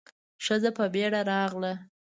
ښځه 0.45 0.69
په 0.77 0.85
بيړه 0.93 1.21
راغله. 1.31 1.73